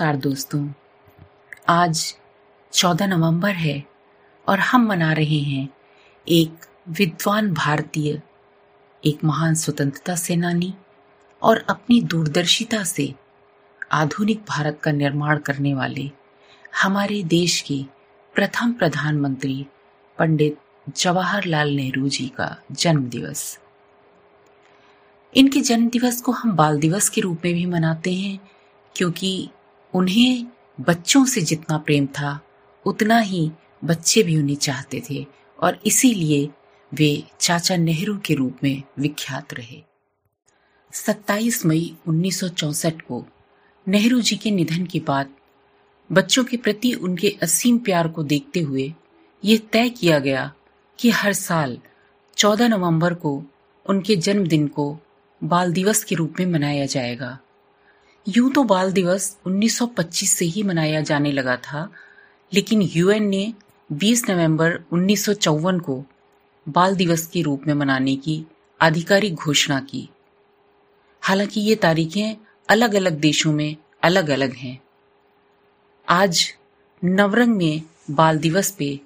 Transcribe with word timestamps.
नमस्कार 0.00 0.16
दोस्तों। 0.16 0.68
आज 1.68 2.16
14 2.72 3.02
नवंबर 3.02 3.50
है 3.50 3.82
और 4.48 4.58
हम 4.58 4.86
मना 4.86 5.12
रहे 5.12 5.38
हैं 5.38 5.68
एक 6.28 6.64
विद्वान 6.88 7.52
भारतीय, 7.54 8.20
एक 9.04 9.24
महान 9.24 9.54
स्वतंत्रता 9.54 10.14
सेनानी 10.14 10.74
और 11.42 11.66
अपनी 11.68 12.00
दूरदर्शिता 12.00 12.82
से 12.84 13.14
आधुनिक 13.92 14.44
भारत 14.48 14.80
का 14.82 14.92
निर्माण 14.92 15.38
करने 15.38 15.74
वाले 15.74 16.10
हमारे 16.82 17.22
देश 17.22 17.60
के 17.60 17.84
प्रथम 18.34 18.72
प्रधानमंत्री 18.72 19.66
पंडित 20.18 20.58
जवाहरलाल 20.96 21.70
नेहरू 21.70 22.08
जी 22.08 22.28
का 22.28 22.56
जन्म 22.72 23.04
दिवस 23.04 23.58
इनके 25.34 25.60
जन्म 25.60 25.88
दिवस 25.88 26.22
को 26.22 26.32
हम 26.32 26.56
बाल 26.56 26.80
दिवस 26.80 27.08
के 27.08 27.20
रूप 27.20 27.42
में 27.44 27.54
भी 27.54 27.66
मनाते 27.66 28.14
हैं, 28.14 28.38
क्योंकि 28.96 29.50
उन्हें 29.94 30.46
बच्चों 30.80 31.24
से 31.24 31.40
जितना 31.40 31.78
प्रेम 31.78 32.06
था, 32.06 32.40
उतना 32.86 33.18
ही 33.18 33.50
बच्चे 33.84 34.22
भी 34.22 34.36
उन्हें 34.36 34.56
चाहते 34.56 35.02
थे 35.10 35.26
और 35.62 35.80
इसीलिए 35.86 36.48
वे 36.94 37.24
चाचा 37.40 37.76
नेहरू 37.76 38.18
के 38.18 38.34
रूप 38.34 38.56
में 38.62 38.82
विख्यात 38.98 39.54
रहे। 39.54 39.82
27 40.92 41.66
मई 41.66 41.96
1964 42.08 43.00
को 43.00 43.26
नेहरू 43.88 44.20
जी 44.20 44.36
के 44.36 44.50
निधन 44.50 44.86
के 44.86 45.00
बाद 45.00 45.30
बच्चों 46.12 46.44
के 46.44 46.56
प्रति 46.56 46.92
उनके 46.92 47.36
असीम 47.42 47.78
प्यार 47.78 48.08
को 48.08 48.22
देखते 48.22 48.60
हुए 48.60 48.94
ये 49.44 49.58
तय 49.58 49.90
किया 49.90 50.18
गया 50.18 50.52
कि 50.98 51.10
हर 51.10 51.32
साल 51.32 51.78
14 52.36 52.68
नवंबर 52.68 53.14
को 53.14 53.44
उनके 53.86 54.16
जन्मदिन 54.16 54.68
को 54.68 54.98
बाल 55.44 55.72
दिवस 55.72 56.04
के 56.04 56.14
रूप 56.14 56.34
में 56.40 56.46
मनाया 56.46 56.86
जाएगा। 56.86 57.38
यूँ 58.28 58.52
तो 58.52 58.64
बाल 58.64 58.92
दिवस 58.92 59.38
1925 59.46 60.28
से 60.28 60.44
ही 60.44 60.62
मनाया 60.62 61.00
जाने 61.00 61.32
लगा 61.32 61.56
था, 61.56 61.92
लेकिन 62.54 62.82
यूएन 62.82 63.28
ने 63.28 63.54
20 63.92 64.30
नवंबर 64.30 64.80
उन्नीस 64.92 65.24
सौ 65.24 65.32
चौवन 65.32 65.78
को 65.78 66.04
बाल 66.68 66.96
दिवस 66.96 67.26
के 67.26 67.42
रूप 67.42 67.66
में 67.66 67.74
मनाने 67.74 68.16
की 68.16 68.44
आधिकारिक 68.80 69.34
घोषणा 69.34 69.80
की। 69.80 70.08
हालाँकि 71.20 71.60
ये 71.60 71.74
तारीखें 71.74 72.36
अलग 72.68 72.94
अलग 72.94 73.12
देशों 73.12 73.52
में 73.52 73.76
अलग 74.02 74.30
अलग 74.30 74.54
हैं। 74.54 74.80
आज 76.08 76.54
नवरंग 77.04 77.56
में 77.56 77.82
बाल 78.10 78.38
दिवस 78.38 78.70
पे 78.70 79.00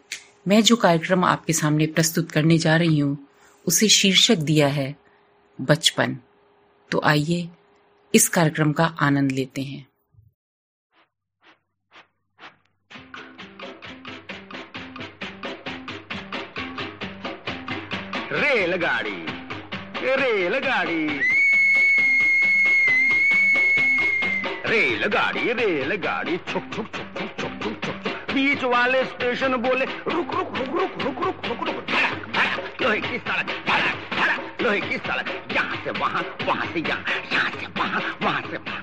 मैं 0.49 0.63
जो 0.63 0.77
कार्यक्रम 0.77 1.25
आपके 1.25 1.53
सामने 1.53 1.87
प्रस्तुत 1.87 2.31
करने 2.31 2.59
जा 2.59 2.77
रही 2.77 2.99
हूँ, 2.99 3.19
उसे 3.67 3.89
शीर्षक 3.89 4.37
दिया 4.37 4.69
है 4.69 4.95
बचपन। 5.61 6.17
तो 6.91 7.01
आइए 7.05 7.49
इस 8.15 8.29
कार्यक्रम 8.37 8.73
का 8.81 8.85
आनंद 9.07 9.33
लेते 9.33 9.63
हैं 9.63 9.87
रेलगाड़ी 18.33 19.17
रेलगाड़ी 20.21 21.07
रेलगाड़ी 24.71 25.53
रेलगाड़ी 25.61 26.37
छुक 26.51 26.71
छुक 26.75 26.87
छुक 26.97 27.19
छुक 27.19 27.31
छुक 27.41 27.63
छुक 27.63 27.84
छुक 27.84 28.33
बीच 28.33 28.65
वाले 28.75 29.05
स्टेशन 29.05 29.57
बोले 29.67 29.84
रुक 29.84 30.34
रुक 30.37 30.57
रुक 30.59 30.77
रुक 30.81 31.03
रुक 31.05 31.22
रुक 31.25 31.45
रुक 31.47 31.67
रुक 31.69 31.84
धड़क 31.91 32.27
धड़क 32.37 32.83
लोहे 32.83 33.01
की 33.01 33.19
सड़क 33.19 33.55
धड़क 33.69 34.09
धड़क 34.19 34.63
लोहे 34.63 34.81
की 34.81 34.99
सड़क 35.09 35.44
से 35.84 35.91
वहाँ 35.91 36.22
वहाँ 36.42 36.66
से 36.66 36.81
यहाँ 36.81 37.04
यहाँ 37.33 37.51
से 37.51 37.66
वहाँ 37.78 38.01
वहाँ 38.22 38.41
से 38.42 38.57
वहाँ। 38.57 38.83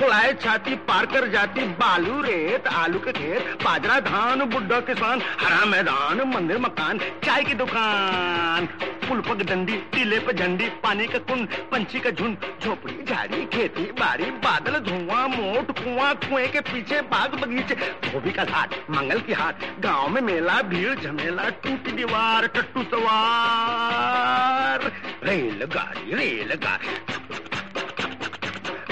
फुलाए 0.00 0.32
छाती 0.34 0.74
पार 0.88 1.06
कर 1.06 1.26
जाती 1.30 1.64
बालू 1.80 2.20
रेत, 2.22 2.66
आलू 2.66 2.98
के 2.98 3.12
खेत, 3.12 3.62
बाजरा 3.64 3.98
धान, 4.00 4.44
बुड्ढा 4.50 4.80
किसान, 4.80 5.22
हरा 5.40 5.64
मैदान, 5.64 6.22
मंदिर 6.34 6.58
मकान, 6.58 6.98
चाय 7.24 7.44
की 7.44 7.54
दुकान। 7.54 8.68
पुल 9.10 9.20
पग 9.20 9.40
डंडी, 9.42 9.76
टीले 9.92 10.18
पे 10.18 10.32
झंडी, 10.32 10.66
पानी 10.82 11.06
का 11.06 11.18
कुंड, 11.18 11.48
पंछी 11.70 12.00
का 12.00 12.10
झुंड, 12.10 12.36
झोपड़ी, 12.62 12.92
झाड़ी, 13.04 13.46
खेती, 13.46 13.84
बाड़ी, 13.92 14.24
बादल, 14.44 14.78
धुआँ, 14.78 15.26
मोट 15.28 15.70
कुआँ, 15.78 16.14
कुएँ 16.14 16.46
के 16.48 16.60
पीछे 16.60 17.00
बाग 17.10 17.34
बगीचे 17.34 17.74
धोबी 18.04 18.30
का 18.30 18.44
घाट, 18.44 18.74
मंगल 18.90 19.20
की 19.20 19.32
हाट, 19.32 19.64
गाँव 19.80 20.08
में 20.08 20.20
मेला, 20.20 20.60
भीड़, 20.62 20.94
झमेला, 20.94 21.48
टूटी 21.64 21.92
दीवार 21.92 22.46
टट्टू 22.46 22.82
सवार, 22.82 24.78
रेलगाड़ी 25.24 26.14
रेलगाड़ी। 26.14 26.96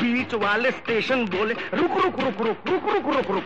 बीच 0.03 0.35
वाले 0.35 0.70
स्टेशन 0.70 1.25
बोले, 1.26 1.55
रुक 1.55 2.05
रुक 2.05 2.20
रुक 2.20 2.41
रुक 2.41 2.69
रुक 2.69 2.94
रुक 2.94 3.17
रुक 3.17 3.31
रुक। 3.31 3.44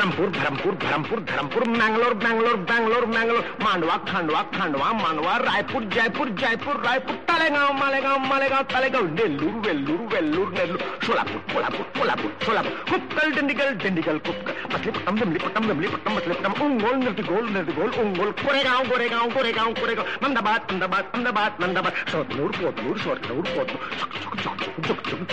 धर्मपुर 0.00 0.28
धर्मपुर 0.32 0.74
धर्मपुर 0.82 1.20
धर्मपुर 1.30 1.64
मैंगलोर 1.68 2.14
बैंगलोर 2.20 2.54
बैंगलोर 2.68 3.04
मैंगलोर 3.06 3.40
मांडवा 3.62 3.96
खांडवा 4.08 4.40
खांडवा 4.54 4.92
मांडवा 5.00 5.36
रायपुर 5.38 5.82
जयपुर 5.94 6.28
जयपुर 6.40 6.76
रायपुर 6.84 7.14
तालेगांव 7.28 7.72
मालेगांव 7.78 8.18
मालेगांव 8.28 8.62
तालेगांव 8.72 9.06
नेल्लूर 9.18 9.58
वेल्लूर 9.66 10.00
वेल्लूर 10.14 10.48
नेल्लूर 10.52 10.80
सोलापुर 11.06 11.40
कोल्हापुर 11.52 11.84
कोल्हापुर 11.98 12.30
सोलापुर 12.44 12.72
कुप्कल 12.90 13.34
डिंडिगल 13.34 13.74
डिंडिगल 13.82 14.18
कुप्कल 14.28 14.54
मछलीपट्टम 14.74 15.18
दिमलीपट्टम 15.20 15.66
दिमलीपट्टम 15.72 16.16
मछलीपट्टम 16.16 16.62
उंगोल 16.66 16.96
निर्तिगोल 17.04 17.50
निर्तिगोल 17.58 17.90
उंगोल 18.04 18.30
कोरेगांव 18.40 18.82
गोरेगांव 18.92 19.28
गोरेगांव 19.36 19.72
कोरेगांव 19.80 20.06
मंदाबाद 20.22 20.72
मंदाबाद 20.72 21.12
मंदाबाद 21.16 21.62
मंदाबाद 21.64 22.02
सोतनूर 22.12 22.50
पोतनूर 22.62 22.98
सोतनूर 23.04 23.44
पोतनूर 23.56 25.28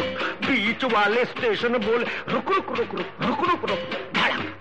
बीच 0.47 0.83
वाले 0.93 1.23
स्टेशन 1.31 1.77
बोले 1.87 2.05
रुक 2.33 2.51
रुक 2.55 2.77
रुक 2.79 2.95
रुक 2.99 3.25
रुक 3.27 3.41
रुक 3.49 3.65
रुक 3.69 3.81
धड़क 4.17 4.56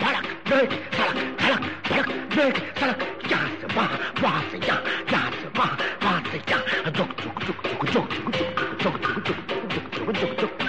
धड़क 0.48 0.72
धड़क 0.94 1.30
धड़क 1.40 1.66
धड़क 1.88 2.08
धड़क 2.34 2.58
धड़क 2.78 3.30
यहाँ 3.30 3.48
से 3.60 3.66
वहाँ 3.74 3.98
वहाँ 4.22 4.42
से 4.50 4.58
यहाँ 4.58 4.82
यहाँ 5.12 5.30
से 5.32 5.48
वहाँ 5.58 5.76
वहाँ 6.02 6.22
से 6.30 6.38
यहाँ 6.50 6.90
जुक 6.90 7.20
जुक 7.20 7.42
जुक 7.44 7.64
जुक 7.64 7.84
जुक 7.86 8.12
जुक 8.14 8.44
जुक 8.82 8.96
जुक 8.96 9.26
जुक 9.26 9.26
जुक 9.26 9.64
जुक 9.72 9.94
जुक 9.94 10.16
जुक 10.16 10.40
जुक 10.40 10.64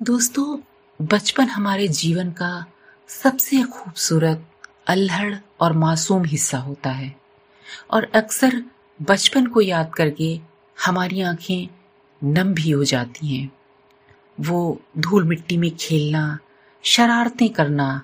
दोस्तों 0.00 0.46
बचपन 1.00 1.48
हमारे 1.48 1.88
जीवन 1.96 2.30
का 2.32 2.52
सबसे 3.10 3.62
खूबसूरत 3.64 4.49
अल्हड़ 4.86 5.34
और 5.60 5.72
मासूम 5.72 6.24
हिस्सा 6.24 6.58
होता 6.58 6.90
है। 6.90 7.16
और 7.90 8.04
अक्सर 8.04 8.64
बचपन 9.02 9.46
को 9.46 9.60
याद 9.60 9.94
करके 9.94 10.40
हमारी 10.86 11.20
आँखें 11.20 11.68
नम 12.24 12.54
भी 12.54 12.70
हो 12.70 12.84
जाती 12.84 13.36
हैं। 13.36 13.52
वो 14.40 14.80
धूल 14.98 15.24
मिट्टी 15.24 15.56
में 15.56 15.76
खेलना, 15.76 16.38
शरारतें 16.82 17.48
करना, 17.48 18.02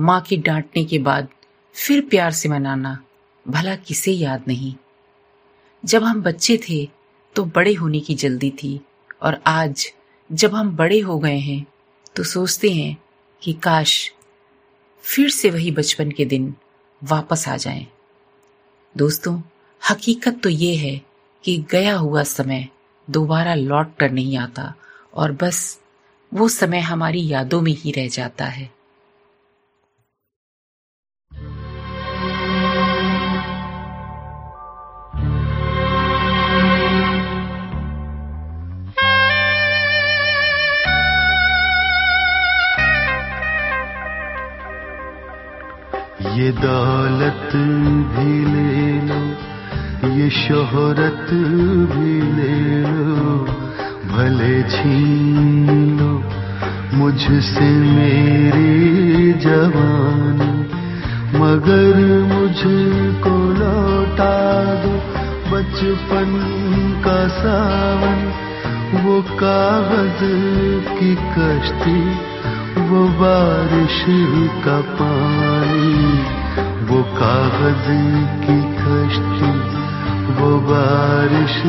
माँ 0.00 0.20
के 0.20 0.36
डांटने 0.36 0.84
के 0.84 0.98
बाद 0.98 1.28
फिर 1.74 2.00
प्यार 2.00 2.30
से 2.30 2.48
मनाना 2.48 3.04
भला 3.48 3.76
किसे 3.76 4.12
याद 4.12 4.44
नहीं। 4.48 4.74
जब 5.84 6.04
हम 6.04 6.22
बच्चे 6.22 6.60
थे 6.68 6.90
तो 7.36 7.44
बड़े 7.44 7.74
होने 7.74 8.00
की 8.00 8.14
जल्दी 8.14 8.50
थी 8.50 8.80
और 9.22 9.42
आज 9.46 9.92
जब 10.32 10.54
हम 10.54 10.76
बड़े 10.76 11.00
हो 11.00 11.18
गए 11.18 11.38
हैं 11.38 11.66
तो 12.16 12.24
सोचते 12.24 12.70
हैं 12.70 12.96
कि 13.42 13.52
काश 13.52 14.13
फिर 15.06 15.30
से 15.30 15.50
वही 15.50 15.70
बचपन 15.70 16.10
के 16.10 16.24
दिन 16.24 16.54
वापस 17.04 17.48
आ 17.48 17.56
जाएँ। 17.56 17.86
दोस्तों, 18.96 19.40
हकीकत 19.90 20.40
तो 20.42 20.48
ये 20.48 20.74
है 20.76 21.00
कि 21.44 21.64
गया 21.70 21.96
हुआ 21.96 22.22
समय 22.22 22.68
दोबारा 23.10 23.54
लौट 23.54 23.96
कर 24.00 24.10
नहीं 24.10 24.36
आता 24.38 24.74
और 25.14 25.32
बस 25.32 25.80
वो 26.34 26.48
समय 26.48 26.78
हमारी 26.78 27.28
यादों 27.28 27.60
में 27.62 27.72
ही 27.72 27.90
रह 27.90 28.08
जाता 28.08 28.44
है 28.44 28.73
ये 46.24 46.50
दौलत 46.50 47.50
भी 48.12 48.32
ले 48.44 48.84
लो, 49.08 49.18
ये 50.10 50.28
शोहरत 50.30 51.28
भी 51.90 52.14
ले 52.36 52.80
लो, 52.82 53.36
भले 54.08 54.62
छीन 54.62 55.68
लो 55.98 56.12
मुझसे 56.98 57.68
मेरी 57.94 59.32
जवानी, 59.44 60.52
मगर 61.38 62.02
मुझको 62.32 63.36
लौटा 63.54 64.34
दो 64.82 64.94
बचपन 65.50 66.30
का 67.04 67.20
सावन, 67.38 68.18
वो 69.04 69.20
कागज़ 69.22 70.22
की 70.98 71.14
कश्ती 71.34 71.98
वो 72.78 73.08
बारिश 73.08 74.04
का 74.64 74.80
पानी 74.80 75.94
वो 76.86 77.02
कागज़ 77.02 77.86
की 78.44 78.56
कश्ती 78.80 79.52
वो 80.34 80.50
बारिश 80.60 81.62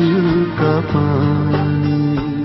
का 0.58 0.80
पानी। 0.80 2.35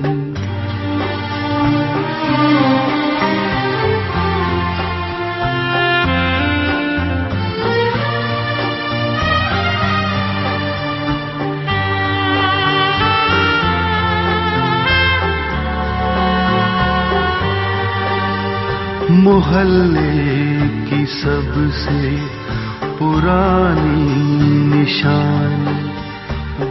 मोहल्ले 19.31 20.67
की 20.89 21.05
सबसे 21.05 21.99
पुरानी 22.97 24.17
निशान, 24.67 25.61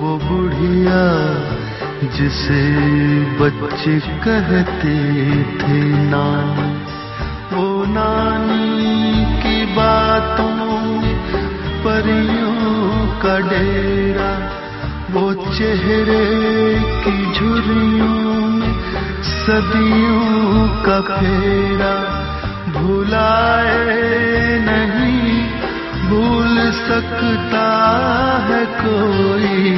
वो 0.00 0.18
बुढ़िया 0.18 1.00
जिसे 2.16 2.60
बच्चे 3.40 3.98
कहते 4.00 4.98
थे 5.60 5.80
नान। 6.10 6.76
वो 7.52 7.84
नानी 7.86 9.24
की 9.42 9.66
बातों 9.66 11.00
परियों 11.84 13.08
का 13.22 13.38
डेरा, 13.40 14.32
वो 15.10 15.34
चेहरे 15.34 16.24
की 16.80 17.32
झुरियों 17.32 18.60
सदियों 19.22 20.69
का 20.69 21.00
फेरा। 21.00 22.19
भुलाए 22.81 24.10
नहीं, 24.63 25.49
भूल 26.08 26.72
सकता 26.72 27.67
है 28.51 28.67
कोई। 28.67 29.75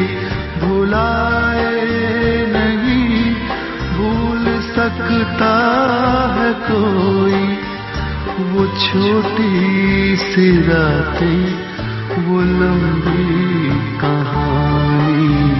भुलाए 0.60 1.80
नहीं, 2.48 3.34
भूल 3.96 4.44
सकता 4.60 5.54
है 6.34 6.52
कोई। 6.52 7.58
वो 8.42 8.66
छोटी 8.66 10.16
सी 10.16 10.58
रातें, 10.58 11.54
वो 12.24 12.40
लंबी 12.40 13.68
कहानी। 13.98 15.52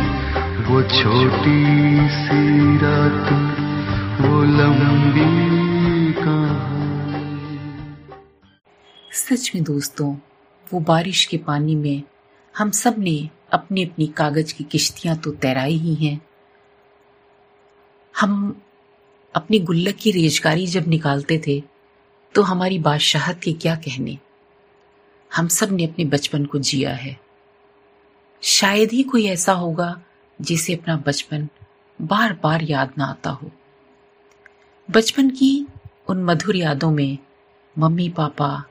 वो 0.65 0.83
छोटी 0.83 1.65
सी 2.11 2.77
रात, 2.77 3.33
वो 4.21 4.43
लंबी 4.43 5.62
सच 9.13 9.51
में 9.55 9.65
दोस्तों, 9.65 10.15
वो 10.73 10.81
बारिश 10.81 11.25
के 11.25 11.39
पानी 11.39 11.75
में 11.75 12.03
हम 12.55 12.71
सबने 12.71 13.29
अपनी 13.53 13.85
अपनी 13.85 14.07
कागज़ 14.07 14.55
की 14.55 14.65
किश्तियाँ 14.65 15.17
तो 15.17 15.31
तैराई 15.31 15.77
ही 15.77 15.95
हैं। 15.95 16.21
हम 18.15 18.63
अपनी 19.35 19.59
गुल्लक 19.59 19.95
की 19.95 20.11
रेजगारी 20.11 20.67
जब 20.67 20.89
निकालते 20.89 21.41
थे 21.47 21.63
तो 22.35 22.43
हमारी 22.43 22.79
बादशाहत 22.79 23.41
के 23.41 23.53
क्या 23.53 23.75
कहने? 23.77 24.19
हम 25.31 25.49
सबने 25.49 25.85
अपने 25.85 26.05
बचपन 26.05 26.45
को 26.45 26.59
जिया 26.59 26.95
है। 26.95 27.17
शायद 28.43 28.93
ही 28.93 29.03
कोई 29.03 29.27
ऐसा 29.27 29.53
होगा, 29.53 30.03
जिसे 30.41 30.75
अपना 30.75 30.97
बचपन 30.97 31.49
बार 32.03 32.39
बार 32.43 32.63
याद 32.63 32.93
ना 32.99 33.05
आता 33.05 33.31
हो। 33.31 33.51
बचपन 34.91 35.31
की 35.31 35.67
उन 36.09 36.25
मधुर 36.25 36.57
यादों 36.57 36.91
में 36.91 37.19
मम्मी, 37.79 38.09
पापा 38.09 38.65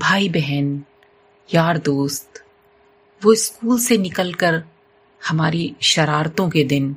भाई 0.00 0.28
बहन 0.28 0.68
यार 1.48 1.78
दोस्त, 1.78 2.42
वो 3.22 3.34
स्कूल 3.34 3.78
से 3.78 3.96
निकलकर 3.98 4.62
हमारी 5.20 5.74
शरारतों 5.82 6.48
के 6.50 6.62
दिन। 6.64 6.94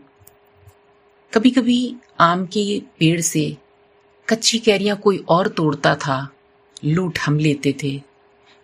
कभी 1.33 1.49
कभी 1.51 1.95
आम 2.19 2.45
के 2.45 2.79
पेड़ 2.99 3.21
से 3.21 3.45
कच्ची 4.27 4.59
कैरियाँ 4.59 4.97
कोई 4.97 5.17
और 5.29 5.47
तोड़ता 5.47 5.95
था, 5.95 6.27
लूट 6.85 7.19
हम 7.19 7.39
लेते 7.39 7.75
थे। 7.83 8.01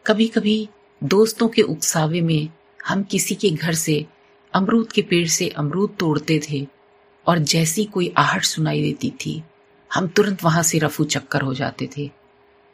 कभी 0.05 0.27
कभी 0.27 0.69
दोस्तों 1.01 1.47
के 1.47 1.61
उकसावे 1.61 2.21
में 2.21 2.49
हम 2.87 3.03
किसी 3.03 3.35
के 3.35 3.49
घर 3.49 3.73
से 3.73 4.05
अमरूद 4.53 4.91
के 4.91 5.01
पेड़ 5.01 5.27
से 5.27 5.49
अमरूद 5.49 5.95
तोड़ते 5.99 6.39
थे 6.49 6.65
और 7.27 7.39
जैसी 7.45 7.85
कोई 7.85 8.13
आहट 8.17 8.43
सुनाई 8.43 8.81
देती 8.81 9.11
थी, 9.25 9.41
हम 9.91 10.07
तुरंत 10.07 10.43
वहाँ 10.43 10.63
से 10.63 10.79
रफू 10.79 11.03
चक्कर 11.05 11.41
हो 11.41 11.53
जाते 11.53 11.89
थे। 11.97 12.09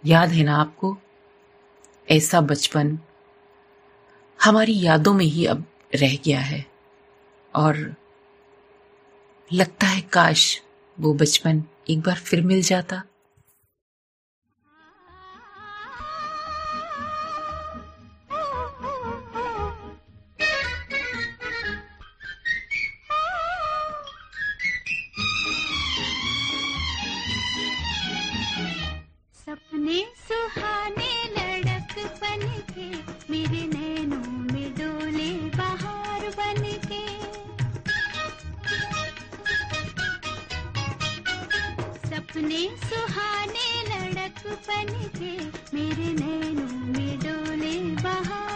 याद 0.04 0.30
है 0.30 0.44
ना 0.44 0.58
आपको? 0.58 0.98
ऐसा 2.12 2.42
बचपन 2.42 3.00
हमारी 4.44 4.82
यादों 4.82 5.14
में 5.14 5.26
ही 5.26 5.46
अब 5.46 5.66
रह 5.96 6.16
गया 6.16 6.40
है। 6.40 6.66
और 7.56 7.96
लगता 9.54 9.88
है, 9.88 10.02
काश 10.02 10.62
वो 11.00 11.14
बचपन 11.14 11.64
एक 11.90 12.00
बार 12.00 12.16
फिर 12.16 12.42
मिल 12.42 12.62
जाता। 12.62 13.04
बन 44.68 44.94
के 45.18 45.32
मेरे 45.76 46.12
नैनों 46.20 46.70
में 46.94 47.18
डोले 47.26 47.74
बाहर 48.04 48.55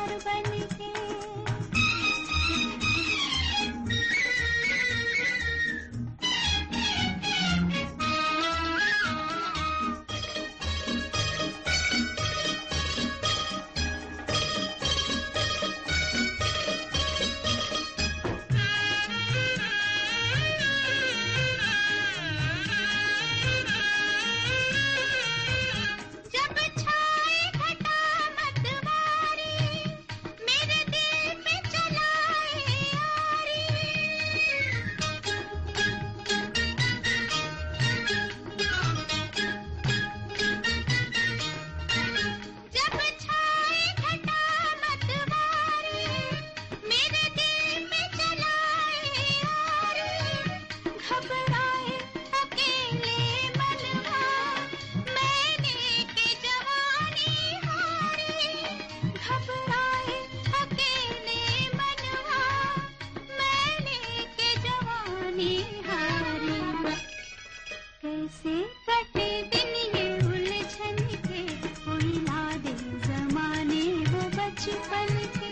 बचपन 74.70 75.16
के 75.38 75.50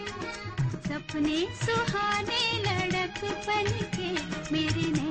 सपने 0.87 1.37
सुहाने 1.63 2.41
लड़क 2.65 3.19
बन 3.47 3.71
के 3.95 4.11
मेरे 4.53 4.85
नैनों 4.91 5.06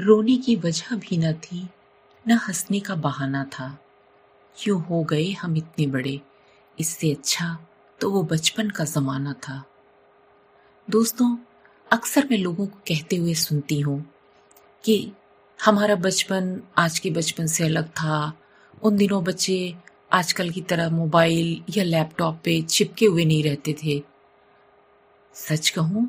रोने 0.00 0.36
की 0.36 0.56
वजह 0.56 0.96
भी 0.96 1.18
न 1.18 1.32
थी, 1.32 1.68
न 2.28 2.32
हंसने 2.32 2.80
का 2.80 2.94
बहाना 2.94 3.44
था। 3.44 3.78
क्यों 4.56 4.82
हो 4.82 5.04
गए 5.04 5.30
हम 5.30 5.56
इतने 5.56 5.86
बड़े? 5.86 6.20
इससे 6.80 7.12
अच्छा 7.12 7.58
तो 8.00 8.10
वो 8.10 8.22
बचपन 8.22 8.70
का 8.70 8.84
जमाना 8.84 9.32
था। 9.32 9.64
दोस्तों, 10.90 11.36
अक्सर 11.92 12.28
मैं 12.30 12.38
लोगों 12.38 12.66
को 12.66 12.78
कहते 12.88 13.16
हुए 13.16 13.34
सुनती 13.34 13.80
हूँ 13.80 14.14
कि 14.84 15.12
हमारा 15.64 15.94
बचपन 15.94 16.60
आज 16.78 16.98
के 16.98 17.10
बचपन 17.10 17.46
से 17.46 17.64
अलग 17.64 17.88
था। 17.88 18.32
उन 18.82 18.96
दिनों 18.96 19.24
बच्चे 19.24 19.74
आजकल 20.12 20.50
की 20.50 20.60
तरह 20.60 20.90
मोबाइल 20.90 21.62
या 21.76 21.84
लैपटॉप 21.84 22.40
पे 22.44 22.62
चिपके 22.62 23.06
हुए 23.06 23.24
नहीं 23.24 23.44
रहते 23.44 23.76
थे। 23.84 24.02
सच 25.34 25.68
कहूँ 25.68 26.08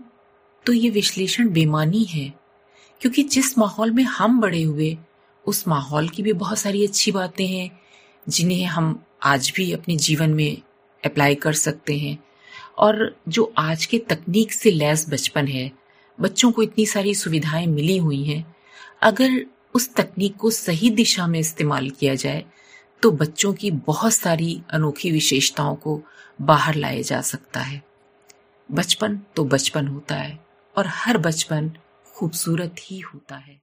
तो 0.65 0.73
ये 0.73 0.89
विश्लेषण 0.89 1.49
बेमानी 1.49 2.03
है। 2.03 2.40
क्योंकि 3.01 3.23
जिस 3.23 3.57
माहौल 3.57 3.91
में 3.91 4.03
हम 4.03 4.39
बड़े 4.41 4.61
हुए, 4.63 4.97
उस 5.45 5.67
माहौल 5.67 6.09
की 6.09 6.23
भी 6.23 6.33
बहुत 6.33 6.57
सारी 6.57 6.83
अच्छी 6.83 7.11
बातें 7.11 7.47
हैं, 7.47 7.69
जिन्हें 8.29 8.65
हम 8.65 9.03
आज 9.23 9.51
भी 9.55 9.71
अपने 9.71 9.95
जीवन 9.95 10.29
में 10.29 10.61
अप्लाई 11.05 11.35
कर 11.35 11.53
सकते 11.53 11.97
हैं। 11.97 12.17
और 12.77 13.15
जो 13.27 13.53
आज 13.57 13.85
के 13.85 13.97
तकनीक 13.99 14.53
से 14.53 14.71
लैस 14.71 15.09
बचपन 15.09 15.47
है, 15.47 15.71
बच्चों 16.19 16.51
को 16.51 16.63
इतनी 16.63 16.85
सारी 16.85 17.15
सुविधाएँ 17.15 17.67
मिली 17.67 17.97
हुई 17.97 18.23
हैं, 18.23 18.55
अगर 19.01 19.45
उस 19.73 19.93
तकनीक 19.95 20.35
को 20.35 20.49
सही 20.51 20.89
दिशा 20.89 21.27
में 21.27 21.39
इस्तेमाल 21.39 21.89
किया 21.89 22.15
जाए 22.15 22.45
तो 23.03 23.11
बच्चों 23.11 23.53
की 23.53 23.71
बहुत 23.71 24.13
सारी 24.13 24.61
अनोखी 24.69 25.11
विशेषताओं 25.11 25.75
को 25.75 26.01
बाहर 26.41 26.75
लाया 26.75 27.01
जा 27.01 27.21
सकता 27.21 27.59
है। 27.59 27.81
बचपन 28.71 29.19
तो 29.35 29.43
बचपन 29.45 29.87
होता 29.87 30.15
है, 30.15 30.39
और 30.77 30.87
हर 30.87 31.17
बचपन 31.17 31.71
खूबसूरत 32.21 32.75
ही 32.79 32.99
होता 32.99 33.35
है। 33.35 33.60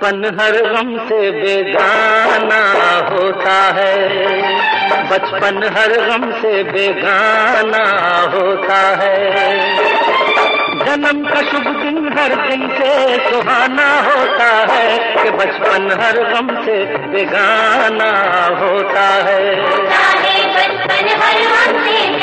बचपन 0.00 0.24
हर 0.40 0.52
गम 0.72 0.90
से 1.08 1.30
बेगाना 1.30 2.60
होता 3.08 3.56
है। 3.76 3.96
बचपन 5.10 5.58
हर 5.76 5.92
गम 6.08 6.30
से 6.32 6.62
बेगाना 6.62 7.82
होता 8.34 8.78
है। 9.02 9.60
जन्म 10.86 11.24
का 11.24 11.40
शुभ 11.42 11.66
दिन 11.82 12.18
हर 12.18 12.34
दिन 12.48 12.68
से 12.68 12.92
सुहाना 13.30 13.88
होता 14.00 14.48
है 14.72 14.98
कि 15.14 15.30
बचपन 15.30 15.90
हर 16.00 16.22
गम 16.32 16.48
से 16.64 16.84
बेगाना 16.84 18.10
होता 18.60 19.06
है। 19.28 19.54
बचपन 20.56 21.08
हर 21.20 21.38
वक्त 21.52 21.84
से 21.84 22.19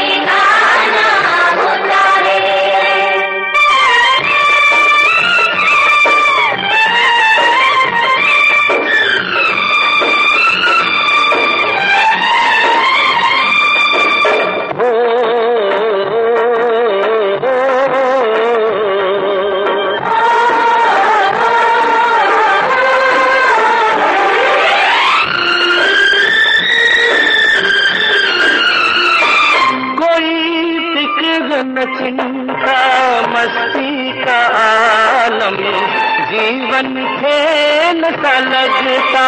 चिंता 31.98 32.78
मस्ती 33.28 34.12
का 34.24 34.38
आलम 34.58 35.56
जीवन 36.30 36.94
खेल 37.18 38.04
सा 38.04 38.34
लगता 38.40 39.26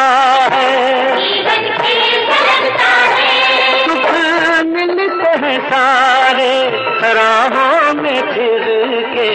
है 0.53 0.69
है। 3.15 3.85
सुख 3.85 4.05
मिलते 4.65 5.31
हैं 5.45 5.57
सारे 5.69 6.53
राहों 7.13 7.93
में 7.93 8.21
फिर 8.21 8.65
के 9.13 9.31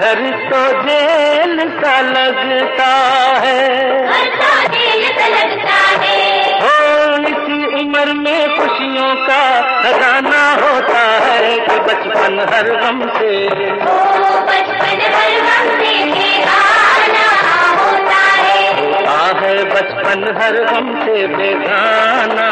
घर 0.00 0.20
तो 0.50 0.62
जेल 0.82 1.58
सा 1.80 2.00
लगता 2.00 2.90
है 3.44 3.90
इसी 4.80 5.89
उम्र 7.90 8.12
में 8.14 8.56
खुशियों 8.56 9.14
का 9.26 9.44
खजाना 9.82 10.42
होता 10.54 11.00
है 11.22 11.54
कि 11.60 11.78
बचपन 11.86 12.36
हर 12.50 12.68
गम 12.82 13.00
से। 13.16 13.32
बचपन 14.50 15.00
हर 15.14 15.32
गम 15.46 15.66
से 15.80 15.94
होता 17.80 18.20
है 18.36 19.06
आ 19.06 19.26
है 19.40 19.56
बचपन 19.74 20.24
हर 20.38 20.62
गम 20.70 20.94
से 21.02 21.26
बेगाना। 21.36 22.49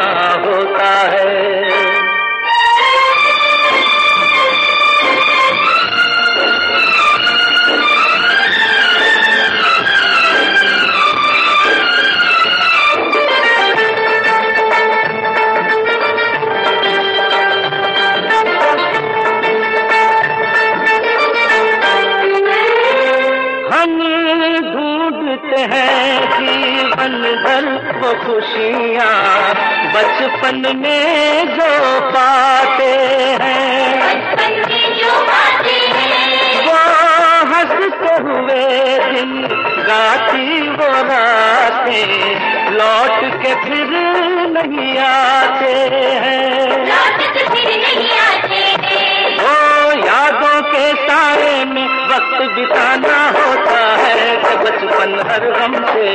वक्त 52.29 52.51
बिताना 52.55 53.19
होता 53.35 53.77
है 53.97 54.37
कि 54.37 54.55
बचपन 54.57 55.13
हर 55.29 55.45
गम 55.51 55.75
से। 55.85 56.09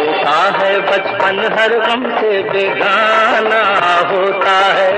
होता 0.00 0.38
है 0.56 0.78
बचपन 0.80 1.38
हर 1.56 1.72
गम 1.78 2.02
से 2.16 2.30
बेगाना 2.42 3.62
होता 4.10 4.56
है। 4.76 4.92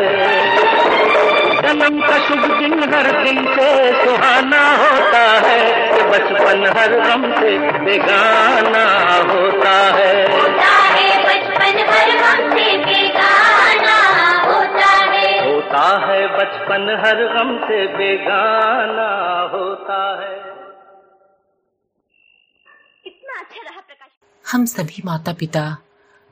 जन्म 1.63 2.01
का 2.01 2.17
शुभ 2.19 2.45
दिन 2.59 2.75
हर 2.95 3.11
दिन 3.23 3.39
से 3.55 3.69
सुहाना 4.05 4.63
होता 4.77 5.25
है 5.47 5.61
कि 5.93 6.03
बचपन 6.05 6.65
हर 6.79 6.93
गम 7.01 7.23
से 7.33 7.51
बेगाना 7.81 8.85
होता 9.33 9.77
है। 9.99 10.15
होता 10.33 10.73
है 10.95 11.09
बचपन 11.25 11.77
हर 11.91 12.09
वक्त 12.23 12.42
होता 15.83 16.07
है 16.07 16.27
बचपन 16.39 16.83
हर 17.07 17.21
गम 17.35 17.57
से 17.59 17.87
बेगाना 17.97 19.07
होता 19.53 19.97
है। 20.21 20.37
कितना 23.05 23.39
अच्छा 23.41 23.63
रहा 23.63 23.81
प्रकाश। 23.81 24.11
हम 24.45 24.65
सभी 24.65 25.03
माता 25.05 25.33
पिता 25.33 25.65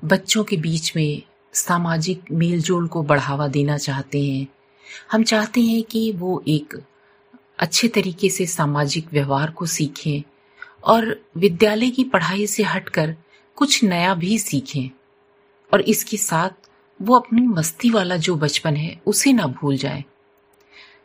बच्चों 0.05 0.45
के 0.45 0.57
बीच 0.57 0.97
में 0.97 1.23
सामाजिक 1.53 2.31
मेलजोल 2.33 2.87
को 2.89 3.03
बढ़ावा 3.03 3.49
देना 3.49 3.77
चाहते 3.79 4.23
हैं। 4.23 4.47
हम 5.13 5.23
चाहते 5.23 5.61
हैं 5.61 5.83
कि 5.83 6.13
वो 6.13 6.43
एक 6.49 6.83
अच्छे 7.59 7.89
तरीके 7.89 8.31
से 8.31 8.47
सामाजिक 8.47 9.13
व्यवहार 9.13 9.51
को 9.51 9.67
सीखें 9.67 10.23
और 10.85 11.15
विद्यालय 11.37 11.91
की 11.91 12.05
पढ़ाई 12.05 12.47
से 12.47 12.63
हटकर 12.63 13.17
कुछ 13.57 13.85
नया 13.85 14.15
भी 14.15 14.39
सीखें 14.39 14.91
और 15.73 15.81
इसके 15.81 16.17
साथ 16.17 16.60
वो 17.01 17.15
अपनी 17.15 17.43
मस्ती 17.43 17.91
वाला 17.91 18.17
जो 18.17 18.35
बचपन 18.37 18.77
है, 18.77 19.01
उसे 19.07 19.33
ना 19.33 19.47
भूल 19.47 19.77
जाए। 19.77 20.05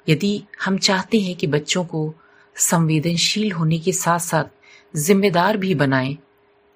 यदि 0.07 0.43
हम 0.65 0.77
चाहते 0.77 1.19
हैं 1.19 1.35
कि 1.35 1.47
बच्चों 1.47 1.83
को 1.85 2.13
संवेदनशील 2.55 3.51
होने 3.51 3.79
के 3.79 3.91
साथ 3.93 4.19
साथ 4.19 4.97
जिम्मेदार 4.97 5.57
भी 5.57 5.73
बनाएँ 5.75 6.17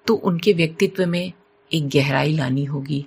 तो 0.06 0.14
उनके 0.14 0.52
व्यक्तित्व 0.52 1.06
में 1.06 1.32
एक 1.70 1.88
गहराई 1.88 2.32
लानी 2.32 2.64
होगी। 2.64 3.04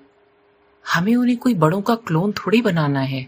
हमें 0.86 1.16
उन्हें 1.16 1.38
कोई 1.38 1.54
बड़ों 1.56 1.82
का 1.82 1.96
क्लोन 1.98 2.32
थोड़ी 2.32 2.62
बनाना 2.62 3.02
है। 3.02 3.26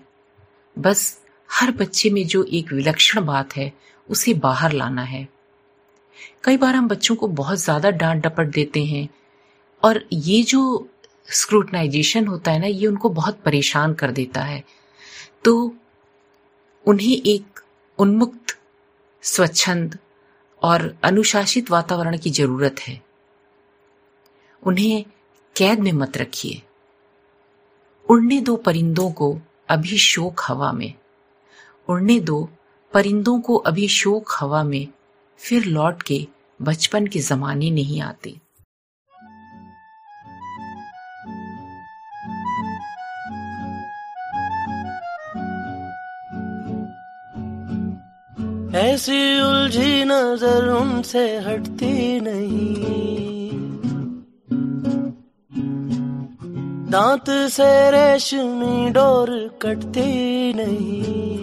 बस 0.77 1.19
हर 1.49 1.71
बच्चे 1.71 2.09
में 2.09 2.25
जो 2.27 2.43
एक 2.43 2.71
विलक्षण 2.73 3.25
बात 3.25 3.55
है, 3.55 3.71
उसे 4.09 4.33
बाहर 4.33 4.71
लाना 4.71 5.03
है। 5.03 5.27
कई 6.43 6.57
बार 6.57 6.75
हम 6.75 6.87
बच्चों 6.87 7.15
को 7.15 7.27
बहुत 7.27 7.59
ज़्यादा 7.59 7.89
डांट 7.91 8.25
डपट 8.25 8.47
देते 8.47 8.83
हैं, 8.85 9.07
और 9.83 10.03
ये 10.13 10.41
जो 10.43 10.89
स्क्रूटनाइजेशन 11.29 12.27
होता 12.27 12.51
है 12.51 12.59
ना, 12.59 12.67
ये 12.67 12.87
उनको 12.87 13.09
बहुत 13.09 13.39
परेशान 13.39 13.93
कर 13.93 14.11
देता 14.11 14.41
है। 14.41 14.63
तो 15.43 15.75
उन्हें 16.87 17.21
एक 17.25 17.59
उन्मुक्त, 17.97 18.59
स्वच्छंद 19.21 19.97
और 20.63 20.97
अनुशासित 21.03 21.71
वातावरण 21.71 22.17
की 22.17 22.29
ज़रूरत 22.29 22.75
है। 22.79 23.01
उन्हें 24.63 25.05
कैद 25.57 25.79
में 25.79 25.91
मत 25.91 26.17
रखिए। 26.17 26.61
उड़ने 28.09 28.41
दो 28.41 28.55
परिंदों 28.55 29.11
को 29.11 29.39
अभी 29.69 29.97
शोक 29.97 30.41
हवा 30.47 30.71
में। 30.71 30.93
उड़ने 31.89 32.19
दो 32.19 32.49
परिंदों 32.93 33.39
को 33.39 33.55
अभी 33.55 33.87
शोक 33.87 34.29
हवा 34.39 34.63
में, 34.63 34.87
फिर 35.37 35.65
लौट 35.65 36.03
के 36.03 36.27
बचपन 36.61 37.07
के 37.07 37.19
जमाने 37.19 37.69
नहीं 37.69 38.01
आते। 38.01 38.39
ऐसी 48.75 49.41
उलझी 49.41 50.03
नज़र 50.03 50.67
उनसे 50.67 51.37
हटती 51.37 52.19
नहीं। 52.19 52.75
दांत 56.91 57.29
से 57.29 57.91
रेशमी 57.91 58.89
डोर 58.89 59.29
कटती 59.61 60.53
नहीं। 60.53 61.35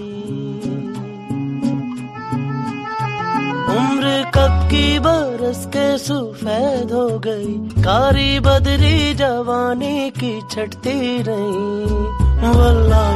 उम्र 3.76 4.30
कब 4.34 4.68
की 4.70 4.98
बरस 4.98 5.66
के 5.66 5.98
सुफेद 5.98 6.92
हो 6.92 7.18
गई, 7.18 7.54
कारी 7.82 8.40
बदरी 8.40 9.14
जवानी 9.14 10.10
की 10.10 10.40
छटती 10.50 11.18
नहीं। 11.22 12.52
वल्ला 12.52 13.11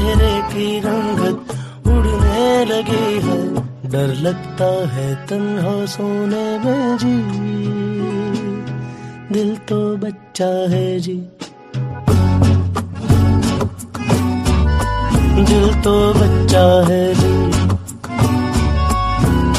चेहरे 0.00 0.34
की 0.50 0.66
रंगत 0.80 1.50
उड़ने 1.86 2.44
लगी 2.64 3.08
है। 3.24 3.38
डर 3.92 4.12
लगता 4.24 4.68
है 4.92 5.08
तन्हा 5.26 5.74
सोने 5.86 6.44
में 6.62 6.96
जी। 7.02 7.16
दिल 9.34 9.50
तो 9.68 9.80
बच्चा 9.96 10.48
है 10.72 10.88
जी। 11.00 11.16
दिल 15.50 15.68
तो 15.84 15.94
बच्चा 16.14 16.64
है 16.88 17.02
जी। 17.20 17.36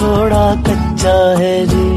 थोड़ा 0.01 0.45
कच्चा 0.67 1.17
है 1.41 1.55
जी। 1.67 1.87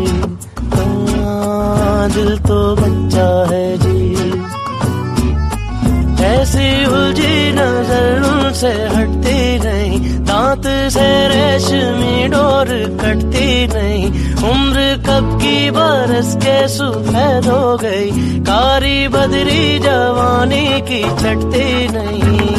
हाँ, 0.75 2.11
दिल 2.11 2.37
तो 2.49 2.61
बच्चा 2.77 3.29
है 3.53 3.67
जी। 3.79 4.03
ऐसी 6.25 6.69
उलझी 6.87 7.37
नज़र 7.53 8.34
उनसे 8.65 8.97
हटती 8.97 9.41
नहीं, 9.59 9.99
दांत 10.25 10.67
से 10.93 11.09
रेशमी 11.29 12.29
डोर 12.29 12.69
कटती 13.01 13.51
नहीं। 13.67 14.05
उम्र 14.51 14.81
कब 15.07 15.39
की 15.43 15.71
बरस 15.71 16.35
के 16.37 16.57
सुफेद 16.69 17.49
हो 17.49 17.77
गई, 17.77 18.11
कारी 18.41 19.09
बदरी 19.09 19.79
जवानी 19.79 20.67
की 20.89 21.03
छटती 21.21 21.89
नहीं। 21.89 22.54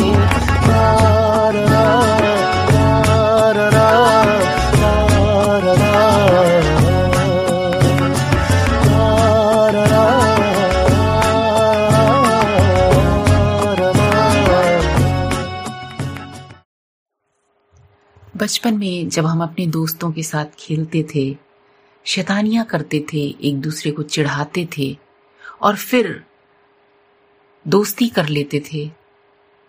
बचपन 18.65 18.77
में 18.77 19.09
जब 19.09 19.25
हम 19.25 19.43
अपने 19.43 19.65
दोस्तों 19.67 20.11
के 20.11 20.23
साथ 20.23 20.45
खेलते 20.59 21.05
थे, 21.15 21.37
शैतानियाँ 22.05 22.65
करते 22.65 23.05
थे, 23.13 23.35
एक 23.41 23.59
दूसरे 23.61 23.91
को 23.91 24.03
चिढ़ाते 24.03 24.67
थे 24.77 24.97
और 25.61 25.75
फिर 25.75 26.23
दोस्ती 27.67 28.07
कर 28.07 28.29
लेते 28.29 28.63
थे, 28.73 28.91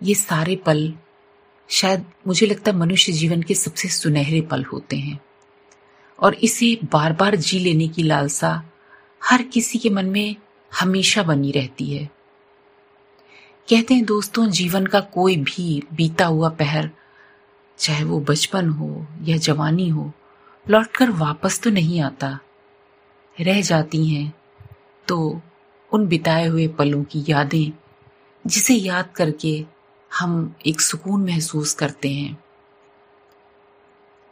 ये 0.03 0.15
सारे 0.15 0.57
पल 0.57 0.95
शायद 1.69 2.05
मुझे 2.27 2.47
लगता 2.47 2.71
है 2.71 2.77
मनुष्य 2.77 3.13
जीवन 3.13 3.43
के 3.43 3.55
सबसे 3.55 3.89
सुनहरे 3.89 4.41
पल 4.41 4.65
होते 4.65 4.97
हैं। 4.97 5.21
और 6.21 6.35
इसे 6.35 6.79
बार 6.85 7.13
बार 7.13 7.37
जी 7.37 7.59
लेने 7.59 7.89
की 7.89 8.03
लालसा 8.03 8.63
हर 9.25 9.43
किसी 9.43 9.79
के 9.79 9.91
मन 9.91 10.07
में 10.07 10.37
हमेशा 10.81 11.23
बनी 11.23 11.51
रहती 11.51 11.97
है। 11.97 12.11
कहते 13.69 13.95
हैं, 13.95 14.05
दोस्तों, 14.05 14.51
जीवन 14.51 14.87
का 14.87 15.01
कोई 15.01 15.37
भी 15.37 15.83
बीता 15.95 16.27
हुआ 16.27 16.49
पहर 16.49 16.91
चाहे 17.79 18.05
वो 18.05 18.21
बचपन 18.21 18.69
हो 18.69 19.07
या 19.23 19.37
जवानी 19.37 19.89
हो, 19.89 20.13
लौटकर 20.67 21.11
वापस 21.11 21.61
तो 21.61 21.71
नहीं 21.71 22.01
आता। 22.01 22.39
रह 23.41 23.61
जाती 23.61 24.07
हैं 24.07 24.33
तो 25.09 25.41
उन 25.93 26.07
बिताए 26.07 26.47
हुए 26.47 26.69
पलों 26.69 27.05
की 27.05 27.25
यादें, 27.29 27.73
जिसे 28.47 28.75
याद 28.75 29.11
करके 29.17 29.65
हम 30.19 30.55
एक 30.67 30.81
सुकून 30.81 31.25
महसूस 31.25 31.75
करते 31.75 32.13
हैं। 32.13 32.37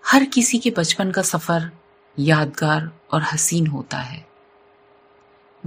हर 0.04 0.24
किसी 0.24 0.58
के 0.58 0.70
बचपन 0.70 1.10
का 1.10 1.22
सफ़र 1.22 1.70
यादगार 2.18 2.90
और 3.12 3.22
हसीन 3.22 3.66
होता 3.66 3.98
है। 3.98 4.26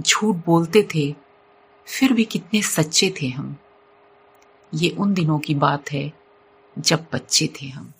झूठ 0.00 0.36
बोलते 0.46 0.88
थे, 0.94 1.14
फिर 1.86 2.12
भी 2.12 2.24
कितने 2.24 2.62
सच्चे 2.62 3.14
थे 3.22 3.28
हम। 3.28 3.56
ये 4.74 4.90
उन 4.90 5.14
दिनों 5.14 5.38
की 5.38 5.54
बात 5.54 5.92
है 5.92 6.12
जब 6.78 7.06
बच्चे 7.12 7.46
थे 7.46 7.66
हम। 7.66 7.92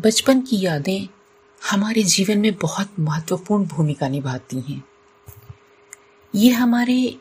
बचपन 0.00 0.40
की 0.40 0.60
यादें 0.60 1.08
हमारे 1.70 2.02
जीवन 2.02 2.38
में 2.38 2.54
बहुत 2.54 2.90
महत्वपूर्ण 3.00 3.64
भूमिका 3.64 4.08
निभाती 4.08 4.60
हैं। 4.60 4.84
ये 6.34 6.50
हमारे 6.50 7.16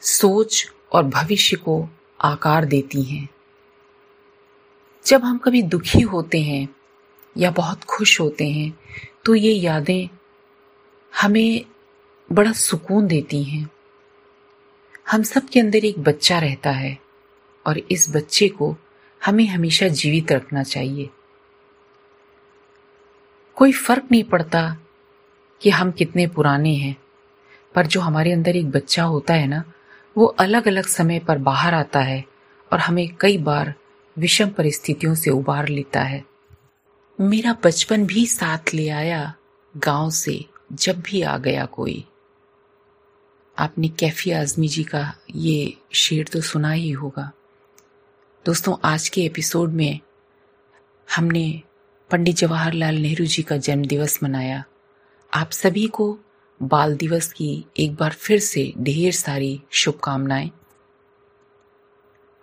सोच 0.00 0.72
और 0.92 1.04
भविष्य 1.04 1.56
को 1.56 1.88
आकार 2.20 2.64
देती 2.64 3.02
हैं। 3.02 3.28
जब 5.06 5.24
हम 5.24 5.38
कभी 5.38 5.62
दुखी 5.62 6.00
होते 6.00 6.40
हैं 6.40 6.68
या 7.36 7.50
बहुत 7.50 7.84
खुश 7.84 8.20
होते 8.20 8.48
हैं 8.48 8.78
तो 9.24 9.34
ये 9.34 9.52
यादें 9.52 10.08
हमें 11.20 11.64
बड़ा 12.32 12.52
सुकून 12.52 13.06
देती 13.06 13.42
हैं। 13.44 13.70
हम 15.10 15.22
सब 15.22 15.48
के 15.48 15.60
अंदर 15.60 15.84
एक 15.84 15.98
बच्चा 15.98 16.38
रहता 16.38 16.70
है 16.70 16.98
और 17.66 17.78
इस 17.78 18.16
बच्चे 18.16 18.48
को 18.48 18.76
हमें 19.26 19.46
हमेशा 19.46 19.88
जीवित 19.88 20.32
रखना 20.32 20.62
चाहिए। 20.62 21.10
कोई 23.58 23.72
फ़र्क 23.72 24.08
नहीं 24.12 24.24
पड़ता 24.24 24.76
कि 25.62 25.70
हम 25.70 25.90
कितने 25.90 26.26
पुराने 26.26 26.74
हैं। 26.74 26.96
पर 27.74 27.86
जो 27.86 28.00
हमारे 28.00 28.32
अंदर 28.32 28.56
एक 28.56 28.70
बच्चा 28.70 29.04
होता 29.04 29.34
है 29.34 29.46
ना, 29.46 29.64
वो 30.18 30.26
अलग 30.26 30.68
अलग 30.68 30.86
समय 30.86 31.18
पर 31.18 31.38
बाहर 31.38 31.74
आता 31.74 32.00
है 32.00 32.24
और 32.72 32.78
हमें 32.78 33.16
कई 33.20 33.38
बार 33.38 33.74
विषम 34.18 34.50
परिस्थितियों 34.50 35.14
से 35.14 35.30
उबार 35.30 35.68
लेता 35.68 36.00
है। 36.00 36.24
मेरा 37.20 37.56
बचपन 37.64 38.06
भी 38.06 38.26
साथ 38.26 38.58
ले 38.74 38.88
आया 38.88 39.34
गाँव 39.76 40.10
से, 40.10 40.44
जब 40.72 41.00
भी 41.00 41.22
आ 41.22 41.38
गया 41.38 41.64
कोई। 41.64 42.04
आपने 43.58 43.88
कैफी 43.88 44.30
आजमी 44.30 44.68
जी 44.68 44.84
का 44.84 45.14
ये 45.34 45.76
शेर 45.92 46.28
तो 46.32 46.40
सुना 46.40 46.70
ही 46.70 46.90
होगा। 46.90 47.32
दोस्तों, 48.46 48.76
आज 48.84 49.08
के 49.08 49.22
एपिसोड 49.24 49.72
में 49.72 50.00
हमने 51.16 51.62
पंडित 52.10 52.36
जवाहरलाल 52.36 52.94
नेहरू 52.94 53.24
जी 53.24 53.42
का 53.42 53.56
जन्म 53.56 53.84
दिवस 53.84 54.22
मनाया। 54.22 54.64
आप 55.34 55.50
सभी 55.50 55.86
को 55.86 56.18
बाल 56.62 56.96
दिवस 56.96 57.32
की 57.32 57.66
एक 57.78 57.94
बार 57.94 58.10
फिर 58.10 58.38
से 58.38 58.72
ढेर 58.78 59.12
सारी 59.12 59.62
शुभकामनाएँ। 59.70 60.50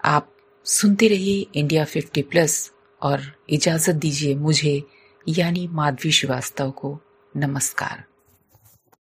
आप 0.05 0.31
सुनते 0.65 1.07
रहिए 1.07 1.47
इंडिया 1.55 1.85
50 1.85 2.21
प्लस 2.21 2.71
और 3.01 3.21
इजाज़त 3.49 3.95
दीजिए 3.95 4.35
मुझे, 4.35 4.83
यानी 5.27 5.67
माधवी 5.67 6.11
श्रीवास्तव 6.11 6.71
को। 6.71 6.99
नमस्कार। 7.37 8.03